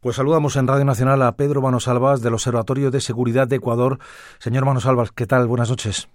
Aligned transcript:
Pues 0.00 0.14
saludamos 0.14 0.54
en 0.54 0.68
Radio 0.68 0.84
Nacional 0.84 1.22
a 1.22 1.34
Pedro 1.34 1.60
Manosalvas 1.60 2.22
del 2.22 2.34
Observatorio 2.34 2.92
de 2.92 3.00
Seguridad 3.00 3.48
de 3.48 3.56
Ecuador. 3.56 3.98
Señor 4.38 4.64
Manosalvas, 4.64 5.10
¿qué 5.10 5.26
tal? 5.26 5.48
Buenas 5.48 5.70
noches. 5.70 6.08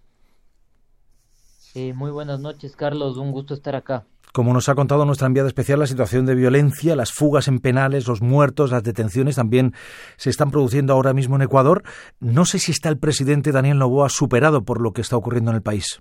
Eh, 1.75 1.91
muy 1.91 2.09
buenas 2.09 2.39
noches, 2.39 2.77
Carlos. 2.77 3.17
Un 3.17 3.33
gusto 3.33 3.53
estar 3.53 3.75
acá. 3.75 4.05
Como 4.31 4.53
nos 4.53 4.69
ha 4.69 4.75
contado 4.75 5.03
nuestra 5.05 5.27
enviada 5.27 5.49
especial, 5.49 5.79
la 5.79 5.87
situación 5.87 6.25
de 6.25 6.33
violencia, 6.33 6.95
las 6.95 7.11
fugas 7.11 7.49
en 7.49 7.59
penales, 7.59 8.07
los 8.07 8.21
muertos, 8.21 8.71
las 8.71 8.83
detenciones 8.83 9.35
también 9.35 9.73
se 10.15 10.29
están 10.29 10.49
produciendo 10.49 10.93
ahora 10.93 11.13
mismo 11.13 11.35
en 11.35 11.41
Ecuador. 11.41 11.83
No 12.21 12.45
sé 12.45 12.59
si 12.59 12.71
está 12.71 12.87
el 12.87 12.99
presidente 12.99 13.51
Daniel 13.51 13.79
Novoa 13.79 14.07
superado 14.07 14.63
por 14.63 14.79
lo 14.79 14.93
que 14.93 15.01
está 15.01 15.17
ocurriendo 15.17 15.51
en 15.51 15.55
el 15.57 15.61
país. 15.61 15.99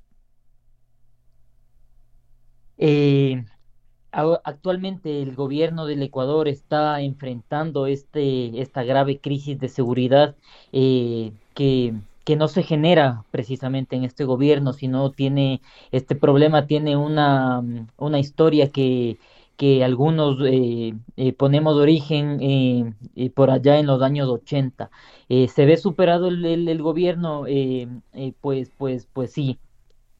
Eh, 2.78 3.44
Actualmente 4.12 5.22
el 5.22 5.34
gobierno 5.34 5.86
del 5.86 6.02
Ecuador 6.02 6.46
está 6.46 7.00
enfrentando 7.00 7.86
este, 7.86 8.60
esta 8.60 8.82
grave 8.84 9.18
crisis 9.20 9.58
de 9.58 9.68
seguridad 9.70 10.36
eh, 10.70 11.32
que, 11.54 11.94
que 12.24 12.36
no 12.36 12.48
se 12.48 12.62
genera 12.62 13.24
precisamente 13.30 13.96
en 13.96 14.04
este 14.04 14.24
gobierno, 14.24 14.74
sino 14.74 15.10
tiene 15.12 15.62
este 15.92 16.14
problema 16.14 16.66
tiene 16.66 16.94
una, 16.96 17.62
una 17.96 18.18
historia 18.18 18.70
que, 18.70 19.18
que 19.56 19.82
algunos 19.82 20.36
eh, 20.44 20.92
eh, 21.16 21.32
ponemos 21.32 21.76
de 21.76 21.82
origen 21.82 22.96
por 23.34 23.50
allá 23.50 23.78
en 23.78 23.86
los 23.86 24.02
años 24.02 24.28
80. 24.28 24.90
¿Se 25.48 25.64
ve 25.66 25.76
superado 25.78 26.28
el, 26.28 26.44
el, 26.44 26.68
el 26.68 26.82
gobierno? 26.82 27.44
pues, 28.40 28.70
pues, 28.76 29.08
pues 29.12 29.32
sí, 29.32 29.58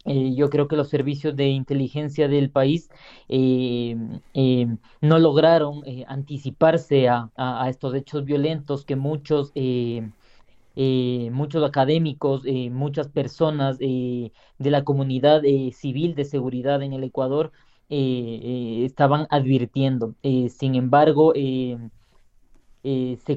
eh, 0.05 0.35
yo 0.35 0.51
creo 0.51 0.67
que 0.67 0.75
los 0.77 0.89
servicios 0.89 1.37
de 1.37 1.49
inteligencia 1.49 2.27
del 2.27 2.51
país 2.51 2.91
eh, 3.29 3.97
eh, 4.35 4.67
no 5.01 5.19
lograron 5.21 5.83
anticiparse 6.09 7.09
a, 7.09 7.31
estos 7.69 7.95
hechos 7.95 8.25
violentos 8.25 8.85
que 8.85 8.97
muchos 8.97 9.53
muchos 10.75 11.65
académicos, 11.65 12.45
muchas 12.71 13.09
personas 13.09 13.79
de 13.79 14.33
la 14.59 14.85
comunidad 14.85 15.43
civil 15.73 16.15
de 16.15 16.25
seguridad 16.25 16.83
en 16.83 16.93
el 16.95 17.05
Ecuador 17.05 17.53
estaban 17.89 19.27
advirtiendo. 19.31 20.15
sin 20.49 20.75
embargo, 20.75 21.33
se 21.35 21.79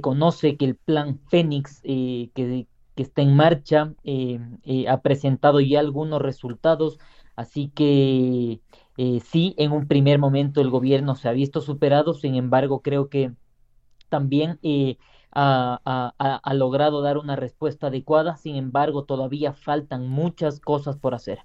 conoce 0.01 0.57
que 0.57 0.65
el 0.65 0.75
plan 0.75 1.19
Fénix 1.29 1.81
que, 1.81 2.67
que 2.95 3.03
está 3.03 3.21
en 3.21 3.35
marcha, 3.35 3.93
eh, 4.03 4.39
eh, 4.63 4.87
ha 4.87 5.01
presentado 5.01 5.59
ya 5.59 5.79
algunos 5.79 6.21
resultados, 6.21 6.99
así 7.35 7.69
que 7.75 8.61
eh, 8.97 9.19
sí, 9.21 9.53
en 9.57 9.71
un 9.73 9.87
primer 9.87 10.19
momento 10.19 10.61
el 10.61 10.69
gobierno 10.69 11.15
se 11.15 11.29
ha 11.29 11.33
visto 11.33 11.61
superado, 11.61 12.13
sin 12.13 12.35
embargo 12.35 12.81
creo 12.81 13.09
que 13.09 13.33
también 14.09 14.59
ha, 15.35 16.53
logrado 16.53 17.01
dar 17.01 17.17
una 17.17 17.35
respuesta 17.35 17.87
adecuada, 17.87 18.37
sin 18.37 18.55
embargo 18.55 19.03
todavía 19.03 19.53
faltan 19.53 20.07
muchas 20.07 20.59
cosas 20.59 20.97
por 20.97 21.13
hacer. 21.13 21.39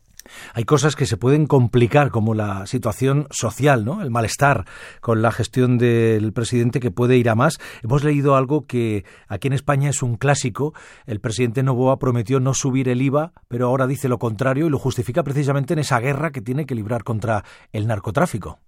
Hay 0.53 0.65
cosas 0.65 0.97
que 0.97 1.07
se 1.07 1.17
pueden 1.17 1.47
complicar, 1.47 2.11
como 2.11 2.35
la 2.35 2.67
situación 2.67 3.27
social, 3.31 3.85
¿no? 3.85 4.03
El 4.03 4.11
malestar 4.11 4.67
con 5.01 5.23
la 5.23 5.33
gestión 5.33 5.79
del 5.79 6.33
presidente 6.33 6.79
que 6.79 6.91
puede 6.91 7.17
ir 7.17 7.31
a 7.31 7.35
más. 7.35 7.59
Hemos 7.83 8.05
leído 8.05 8.37
algo 8.37 8.67
que 8.67 9.05
aquí 9.29 9.49
en 9.49 9.55
España 9.55 9.89
es 9.89 10.03
un 10.03 10.17
clásico. 10.17 10.75
El 11.07 11.21
presidente 11.21 11.63
Novoa 11.63 11.99
prometió 11.99 12.39
no 12.39 12.55
subir 12.55 12.89
el 12.89 13.03
IVA, 13.03 13.33
pero 13.49 13.67
ahora 13.67 13.87
dice 13.87 14.09
lo 14.09 14.19
contrario 14.19 14.67
y 14.67 14.71
lo 14.71 14.79
justifica 14.79 15.23
precisamente 15.23 15.73
en 15.73 15.81
esa 15.81 15.99
guerra 16.01 16.33
que 16.33 16.43
tiene 16.43 16.67
que 16.67 16.75
librar 16.75 17.03
contra 17.03 17.45
el 17.73 17.87
narcotráfico. 17.87 18.59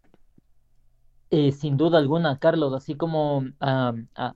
Eh, 1.35 1.51
sin 1.53 1.79
duda 1.79 1.97
alguna, 1.97 2.39
Carlos, 2.39 2.75
así 2.75 2.95
como, 2.95 3.43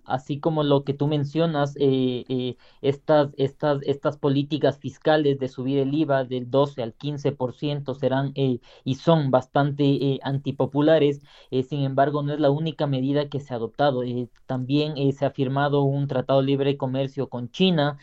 así 0.07 0.41
como 0.41 0.63
lo 0.63 0.83
que 0.83 0.95
tú 0.95 1.09
mencionas, 1.09 1.77
eh, 1.79 2.25
eh, 2.31 2.57
estas, 2.81 3.35
estas, 3.37 3.83
estas 3.83 4.17
políticas 4.17 4.79
fiscales 4.79 5.39
de 5.39 5.49
subir 5.49 5.79
el 5.79 5.93
IVA 5.93 6.25
del 6.25 6.51
12 6.51 6.83
al 6.83 6.95
15% 6.95 7.95
serán 7.95 8.33
y 8.35 8.95
son 8.95 9.31
bastante 9.31 10.19
antipopulares, 10.23 11.21
sin 11.69 11.83
embargo, 11.85 12.23
no 12.23 12.33
es 12.33 12.41
la 12.41 12.49
única 12.51 12.87
medida 12.87 13.29
que 13.29 13.41
se 13.41 13.53
ha 13.53 13.59
adoptado. 13.59 14.01
también 14.47 14.95
se 15.13 15.27
ha 15.27 15.31
firmado 15.31 15.83
un 15.83 16.07
tratado 16.09 16.41
libre 16.41 16.71
de 16.71 16.77
comercio 16.79 17.29
con 17.29 17.51
China, 17.51 17.99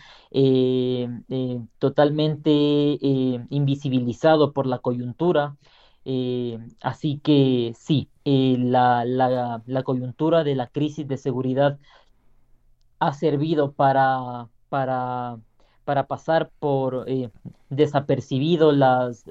totalmente 1.79 2.29
invisibilizado 3.49 4.53
por 4.53 4.67
la 4.67 4.77
coyuntura. 4.79 5.57
Eh, 6.05 6.59
así 6.81 7.19
que 7.23 7.73
sí, 7.77 8.09
eh, 8.25 8.57
la, 8.59 9.05
la, 9.05 9.61
la, 9.65 9.83
coyuntura 9.83 10.43
de 10.43 10.55
la 10.55 10.67
crisis 10.67 11.07
de 11.07 11.17
seguridad 11.17 11.79
ha 12.99 13.13
servido 13.13 13.71
para, 13.73 14.49
para, 14.69 15.37
para 15.85 16.07
pasar 16.07 16.51
por 16.59 17.05
eh, 17.07 17.29
desapercibido 17.69 18.71
las, 18.71 19.25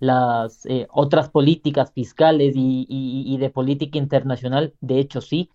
las 0.00 0.66
otras 0.90 1.30
políticas 1.30 1.92
fiscales 1.92 2.54
y, 2.56 2.86
y, 2.88 3.36
de 3.38 3.50
política 3.50 3.98
internacional. 3.98 4.74
De 4.80 4.98
hecho, 4.98 5.20
sí. 5.20 5.50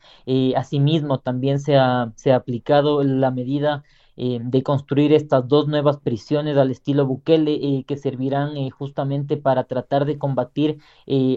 asimismo, 0.56 1.20
también 1.20 1.60
se 1.60 1.78
ha, 1.78 2.12
se 2.16 2.32
ha 2.32 2.38
aplicado 2.38 3.04
la 3.04 3.32
medida 3.32 3.84
eh, 4.24 4.40
de 4.40 4.62
construir 4.62 5.14
estas 5.14 5.48
dos 5.48 5.68
nuevas 5.68 5.98
prisiones 5.98 6.56
al 6.56 6.70
estilo 6.70 7.08
Bukele 7.08 7.54
eh, 7.54 7.86
que 7.88 7.98
servirán 7.98 8.56
eh, 8.56 8.70
justamente 8.70 9.36
para 9.36 9.64
tratar 9.64 10.06
de 10.06 10.20
combatir 10.20 10.78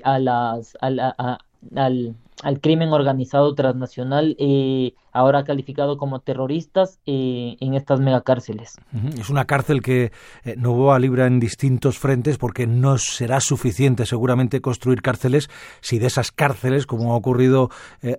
a 0.03 0.19
las 0.19 0.77
a, 0.83 1.15
a, 1.17 1.39
al, 1.75 2.17
al 2.43 2.61
crimen 2.61 2.91
organizado 2.91 3.55
transnacional, 3.55 4.37
eh, 4.39 4.95
ahora 5.13 5.45
calificado 5.45 5.97
como 5.97 6.21
terroristas, 6.21 6.99
eh, 7.07 7.57
en 7.61 7.75
estas 7.75 8.01
megacárceles. 8.01 8.77
Es 9.19 9.31
una 9.31 9.45
cárcel 9.45 9.81
que 9.81 10.13
eh, 10.45 10.55
Novoa 10.57 10.99
libra 10.99 11.27
en 11.27 11.41
distintos 11.41 11.99
frentes 11.99 12.39
porque 12.39 12.67
no 12.67 12.99
será 12.99 13.41
suficiente 13.41 14.05
seguramente 14.07 14.61
construir 14.61 15.01
cárceles 15.01 15.49
si 15.81 15.99
de 15.99 16.09
esas 16.09 16.33
cárceles, 16.33 16.87
como 16.87 17.13
ha 17.13 17.17
ocurrido 17.17 17.71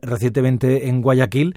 recientemente 0.02 0.88
en 0.90 1.02
Guayaquil, 1.02 1.56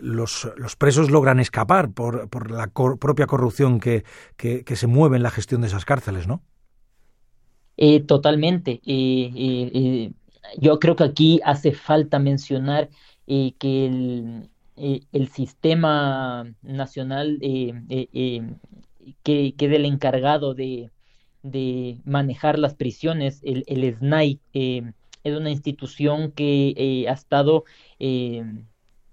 los, 0.00 0.50
los, 0.56 0.76
presos 0.76 1.10
logran 1.10 1.40
escapar 1.40 1.92
por, 1.92 2.28
por 2.28 2.50
la 2.50 2.68
propia 2.68 3.26
corrupción 3.26 3.78
que, 3.80 4.04
que, 4.36 4.64
que, 4.64 4.76
se 4.76 4.86
mueve 4.86 5.16
en 5.16 5.22
la 5.22 5.30
gestión 5.30 5.60
de 5.60 5.68
esas 5.68 5.84
cárceles, 5.84 6.26
¿no? 6.26 6.42
totalmente 8.06 8.80
yo 10.58 10.78
creo 10.78 10.96
que 10.96 11.04
aquí 11.04 11.40
hace 11.44 11.72
falta 11.72 12.18
mencionar 12.18 12.88
eh, 13.26 13.52
que 13.58 13.86
el, 13.86 14.50
eh, 14.76 15.26
sistema 15.32 16.52
nacional 16.62 17.38
eh, 17.42 18.54
que 19.22 19.54
quede 19.56 19.76
el 19.76 19.84
encargado 19.84 20.54
de, 20.54 20.90
de, 21.42 21.98
manejar 22.04 22.58
las 22.58 22.74
prisiones, 22.74 23.40
el, 23.44 23.64
el 23.66 23.96
SNAI, 23.96 24.40
es 24.52 25.36
una 25.36 25.50
institución 25.50 26.32
que 26.32 27.06
ha 27.08 27.12
estado 27.12 27.64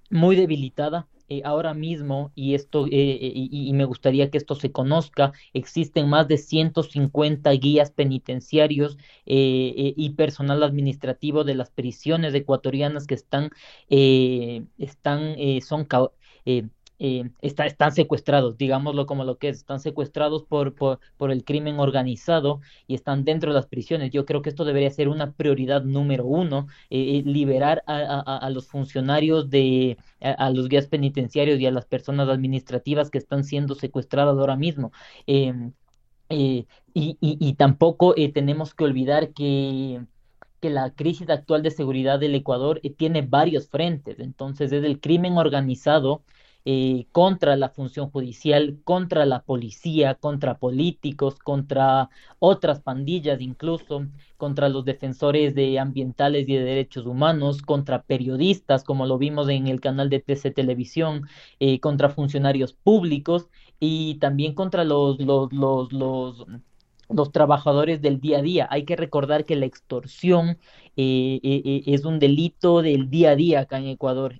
muy 0.10 0.36
debilitada 0.36 1.08
eh, 1.30 1.42
ahora 1.44 1.74
mismo, 1.74 2.32
y 2.36 2.56
esto, 2.56 2.86
eh, 2.88 2.90
eh, 2.92 3.32
y, 3.36 3.74
me 3.74 3.84
gustaría 3.86 4.32
que 4.32 4.38
esto 4.38 4.56
se 4.56 4.72
conozca, 4.72 5.34
existen 5.54 6.08
más 6.10 6.28
de 6.28 6.38
150 6.38 7.52
guías 7.52 7.92
penitenciarios 7.92 8.98
y 9.26 10.10
personal 10.12 10.64
administrativo 10.64 11.44
de 11.44 11.56
las 11.56 11.70
prisiones 11.70 12.34
ecuatorianas 12.34 13.08
que 13.08 13.16
están, 13.16 13.50
están 13.90 15.36
son 15.62 15.86
eh, 17.00 17.30
están 17.42 17.92
secuestrados, 17.92 18.58
digámoslo 18.58 19.06
como 19.06 19.24
lo 19.24 19.38
que 19.38 19.50
es, 19.50 19.58
están 19.58 19.80
secuestrados 19.80 20.44
por, 20.44 20.74
por, 20.74 21.32
el 21.32 21.44
crimen 21.44 21.80
organizado 21.80 22.62
y 22.88 22.96
están 22.96 23.24
dentro 23.24 23.52
de 23.52 23.56
las 23.56 23.68
prisiones. 23.68 24.12
Yo 24.12 24.26
creo 24.26 24.42
que 24.42 24.50
esto 24.50 24.66
debería 24.66 24.90
ser 24.90 25.08
una 25.08 25.32
prioridad 25.34 25.84
número 25.84 26.26
uno, 26.26 26.68
eh, 26.90 27.20
eh, 27.20 27.24
liberar 27.24 27.84
a, 27.86 28.50
los 28.50 28.68
funcionarios 28.68 29.50
de, 29.50 29.98
a, 30.22 30.50
los 30.50 30.70
guías 30.70 30.88
penitenciarios 30.88 31.60
y 31.60 31.68
a 31.68 31.72
las 31.72 31.86
personas 31.86 32.30
administrativas 32.30 33.12
que 33.12 33.20
están 33.20 33.44
siendo 33.44 33.76
secuestradas 33.76 34.38
ahora 34.38 34.56
mismo. 34.56 34.92
Em, 35.28 35.74
y, 36.30 36.68
y, 36.94 37.54
tampoco 37.54 38.16
tenemos 38.34 38.74
que 38.74 38.84
olvidar 38.84 39.34
que 39.34 40.02
la 40.70 40.92
crisis 40.92 41.30
actual 41.30 41.64
de 41.64 41.72
seguridad 41.72 42.20
del 42.20 42.36
Ecuador 42.36 42.82
tiene 42.98 43.22
varios 43.22 43.70
frentes. 43.70 44.20
Entonces, 44.20 44.72
es 44.72 44.84
el 44.84 45.00
crimen 45.00 45.38
organizado, 45.38 46.24
eh, 46.66 47.08
contra 47.12 47.56
la 47.56 47.70
función 47.70 48.10
judicial, 48.12 48.80
contra 48.84 49.26
la 49.26 49.42
policía, 49.44 50.16
contra 50.16 50.58
políticos, 50.58 51.40
contra 51.40 52.10
otras 52.40 52.82
pandillas 52.82 53.42
incluso, 53.42 54.08
contra 54.38 54.70
los 54.70 54.86
defensores 54.86 55.56
de 55.56 55.80
ambientales 55.80 56.50
y 56.50 56.56
de 56.56 56.64
derechos 56.64 57.06
humanos, 57.06 57.62
contra 57.62 58.04
periodistas, 58.04 58.84
como 58.84 59.06
lo 59.06 59.18
vimos 59.18 59.50
en 59.50 59.68
el 59.68 59.80
canal 59.80 60.10
de 60.10 60.20
TC 60.20 60.52
Televisión, 60.54 61.28
eh, 61.60 61.80
contra 61.80 62.10
funcionarios 62.10 62.74
públicos 62.74 63.48
y 63.80 64.16
también 64.16 64.54
contra 64.54 64.84
los, 64.84 65.20
los, 65.20 65.52
los, 65.54 65.94
los 65.94 66.46
los 67.10 67.32
trabajadores 67.32 68.02
del 68.02 68.20
día 68.20 68.40
a 68.40 68.42
día. 68.42 68.68
Hay 68.70 68.86
que 68.86 68.96
recordar 68.96 69.46
que 69.46 69.56
la 69.56 69.66
extorsión 69.66 70.58
es 70.98 72.06
un 72.06 72.20
delito 72.20 72.82
del 72.82 73.10
día 73.10 73.32
a 73.32 73.36
día 73.36 73.60
acá 73.62 73.78
en 73.78 73.88
Ecuador 73.88 74.36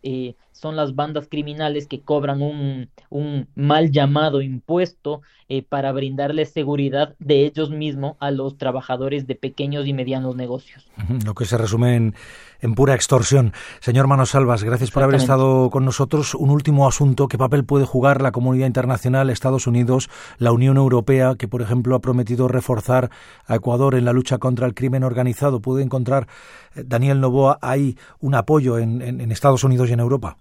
son 0.58 0.76
las 0.76 0.96
bandas 0.96 1.28
criminales 1.30 1.88
que 1.88 2.02
cobran 2.02 2.42
un, 2.42 2.90
un 3.10 3.48
mal 3.56 3.92
llamado 3.92 4.42
impuesto 4.42 5.22
eh, 5.50 5.64
para 5.64 5.92
brindarles 5.92 6.52
seguridad 6.52 7.16
de 7.20 7.46
ellos 7.46 7.70
mismos 7.70 8.18
a 8.20 8.32
los 8.32 8.58
trabajadores 8.58 9.28
de 9.28 9.36
pequeños 9.36 9.88
y 9.88 9.94
medianos 9.94 10.36
negocios. 10.36 10.86
Lo 11.26 11.36
que 11.36 11.46
se 11.46 11.58
resume 11.58 11.96
en, 11.96 12.16
en 12.62 12.76
pura 12.76 12.96
extorsión. 12.96 13.54
Señor 13.80 14.08
Manos 14.08 14.32
Salvas, 14.32 14.64
gracias 14.64 14.92
por 14.92 15.04
haber 15.04 15.16
estado 15.16 15.70
con 15.70 15.86
nosotros. 15.86 16.36
Un 16.36 16.50
último 16.50 16.88
asunto, 16.88 17.28
¿qué 17.28 17.38
papel 17.38 17.64
puede 17.64 17.86
jugar 17.86 18.22
la 18.22 18.32
comunidad 18.32 18.68
internacional, 18.68 19.30
Estados 19.30 19.68
Unidos, 19.68 20.10
la 20.38 20.52
Unión 20.52 20.78
Europea, 20.78 21.36
que 21.38 21.48
por 21.48 21.62
ejemplo 21.62 21.96
ha 21.96 22.00
prometido 22.00 22.48
reforzar 22.48 23.10
a 23.46 23.56
Ecuador 23.56 23.96
en 23.96 24.06
la 24.06 24.14
lucha 24.14 24.40
contra 24.40 24.66
el 24.66 24.74
crimen 24.74 25.04
organizado? 25.04 25.62
¿Puede 25.62 25.84
encontrar, 25.84 26.24
eh, 26.24 26.30
Daniel 26.76 27.20
Novoa, 27.20 27.60
ahí 27.62 27.98
un 28.20 28.36
apoyo 28.36 28.78
en, 28.78 29.32
Estados 29.32 29.64
Unidos 29.64 29.90
y 29.90 29.94
en 29.94 30.00
Europa? 30.00 30.38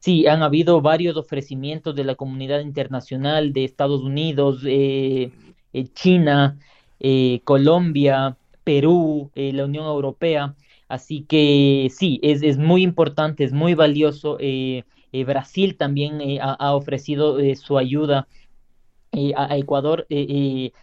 Sí, 0.00 0.26
han 0.26 0.42
habido 0.42 0.80
varios 0.80 1.16
ofrecimientos 1.16 1.94
de 1.94 2.04
la 2.04 2.14
comunidad 2.14 2.60
internacional, 2.60 3.52
de 3.52 3.64
Estados 3.64 4.02
Unidos, 4.02 4.62
eh, 4.64 5.32
eh, 5.72 5.84
China, 5.92 6.58
eh, 7.00 7.40
Colombia, 7.44 8.36
Perú, 8.62 9.30
la 9.34 9.64
Unión 9.64 9.86
Europea. 9.86 10.54
Así 10.88 11.22
que 11.22 11.88
sí, 11.92 12.20
es 12.22 12.58
muy 12.58 12.82
importante, 12.82 13.44
es 13.44 13.52
muy 13.52 13.74
valioso. 13.74 14.38
Brasil 15.26 15.76
también 15.76 16.20
ha, 16.40 16.74
ofrecido 16.74 17.38
su 17.56 17.76
ayuda 17.76 18.28
a, 19.36 19.56
Ecuador. 19.56 20.06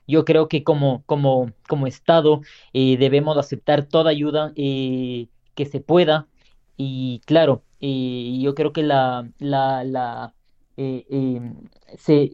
yo 0.07 0.25
creo 0.25 0.47
que 0.47 0.63
como, 0.63 1.03
como, 1.05 1.51
como 1.67 1.87
Estado 1.87 2.41
debemos 2.73 3.37
aceptar 3.37 3.85
toda 3.85 4.11
ayuda 4.11 4.53
que 4.55 5.65
se 5.65 5.79
pueda. 5.81 6.27
Y 6.77 7.21
claro, 7.25 7.63
yo 7.79 8.55
creo 8.55 8.73
que 8.73 8.83
la, 8.83 9.29
la, 9.39 9.83
la 9.83 10.33
eh, 10.77 11.05
eh, 11.09 11.41
se, 11.97 12.33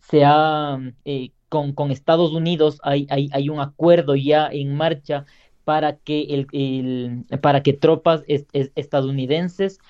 se 0.00 0.24
ha 0.24 0.78
eh, 1.04 1.32
con, 1.48 1.72
con, 1.72 1.90
Estados 1.90 2.32
Unidos 2.32 2.78
hay, 2.84 3.06
hay, 3.10 3.28
hay, 3.32 3.48
un 3.48 3.58
acuerdo 3.58 4.14
ya 4.14 4.48
en 4.48 4.76
marcha 4.76 5.24
para 5.64 5.96
que 5.96 6.22
el, 6.22 6.46
el 6.52 7.24
para 7.40 7.62
que 7.62 7.72
tropas 7.72 8.22
estadounidenses 8.28 9.80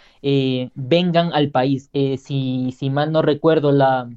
vengan 0.75 1.33
al 1.35 1.51
país. 1.51 1.91
si, 1.93 2.73
si 2.73 2.91
mal 2.91 3.13
no 3.13 3.23
recuerdo, 3.23 3.73
la 3.73 4.09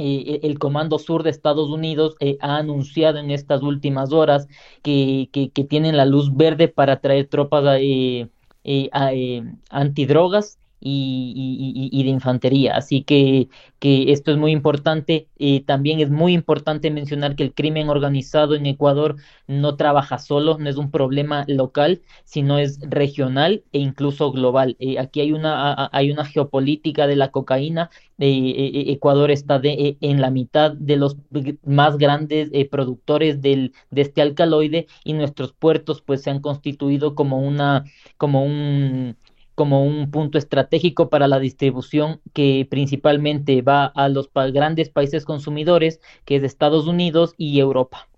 el 0.00 0.58
Comando 0.58 0.98
Sur 0.98 1.22
de 1.22 1.30
Estados 1.30 1.68
Unidos 1.68 2.16
ha 2.40 2.56
anunciado 2.56 3.18
en 3.18 3.30
estas 3.30 3.62
últimas 3.62 4.12
horas 4.12 4.48
que, 4.82 5.28
tienen 5.68 5.96
la 5.96 6.06
luz 6.06 6.34
verde 6.34 6.68
para 6.68 7.00
traer 7.00 7.28
tropas 7.28 7.64
eh, 7.80 8.28
eh, 8.64 8.90
eh, 8.92 9.42
antidrogas 9.70 10.58
y, 10.80 11.90
y, 11.92 12.02
de 12.04 12.10
infantería. 12.10 12.76
Así 12.76 13.02
que, 13.02 13.48
que 13.78 14.12
esto 14.12 14.30
es 14.30 14.38
muy 14.38 14.52
importante. 14.52 15.28
Eh, 15.38 15.62
también 15.64 16.00
es 16.00 16.10
muy 16.10 16.32
importante 16.32 16.90
mencionar 16.90 17.36
que 17.36 17.42
el 17.42 17.54
crimen 17.54 17.88
organizado 17.88 18.54
en 18.54 18.66
Ecuador 18.66 19.16
no 19.46 19.76
trabaja 19.76 20.18
solo, 20.18 20.58
no 20.58 20.68
es 20.70 20.76
un 20.76 20.90
problema 20.90 21.44
local, 21.48 22.02
sino 22.24 22.58
es 22.58 22.80
regional 22.82 23.62
e 23.72 23.78
incluso 23.78 24.32
global. 24.32 24.76
Eh, 24.80 24.98
aquí 24.98 25.20
hay 25.20 25.32
una, 25.32 25.88
hay 25.92 26.10
una 26.10 26.24
geopolítica 26.24 27.06
de 27.06 27.16
la 27.16 27.30
cocaína. 27.30 27.90
Eh, 28.18 28.84
Ecuador 28.88 29.30
está 29.30 29.58
de, 29.58 29.96
en 30.00 30.20
la 30.20 30.30
mitad 30.30 30.72
de 30.72 30.96
los 30.96 31.16
más 31.64 31.96
grandes 31.98 32.50
productores 32.70 33.40
del, 33.40 33.72
de 33.90 34.02
este 34.02 34.22
alcaloide 34.22 34.86
y 35.04 35.14
nuestros 35.14 35.52
puertos 35.52 36.02
pues 36.02 36.22
se 36.22 36.30
han 36.30 36.40
constituido 36.40 37.14
como 37.14 37.38
una 37.38 37.84
como 38.18 38.44
un 38.44 39.16
como 39.60 39.84
un 39.84 40.10
punto 40.10 40.38
estratégico 40.38 41.10
para 41.10 41.28
la 41.28 41.38
distribución 41.38 42.22
que 42.32 42.66
principalmente 42.70 43.60
va 43.60 43.84
a 43.84 44.08
los 44.08 44.30
grandes 44.54 44.88
países 44.88 45.26
consumidores, 45.26 46.00
que 46.24 46.36
es 46.36 46.44
Estados 46.44 46.86
Unidos 46.86 47.34
y 47.36 47.60
Europa. 47.60 48.08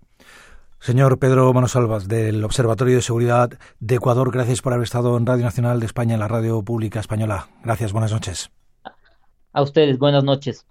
Señor 0.79 1.19
Pedro 1.19 1.51
Manosalvas, 1.51 2.07
del 2.07 2.45
Observatorio 2.45 2.95
de 2.95 3.01
Seguridad 3.01 3.59
de 3.81 3.95
Ecuador, 3.95 4.31
gracias 4.31 4.61
por 4.61 4.71
haber 4.71 4.85
estado 4.85 5.17
en 5.17 5.25
Radio 5.25 5.43
Nacional 5.43 5.81
de 5.81 5.85
España, 5.85 6.13
en 6.13 6.21
la 6.21 6.29
radio 6.29 6.63
pública 6.63 7.01
española. 7.01 7.49
Gracias, 7.61 7.91
buenas 7.91 8.13
noches. 8.13 8.49
A 9.51 9.61
ustedes, 9.61 9.99
buenas 9.99 10.23
noches. 10.23 10.65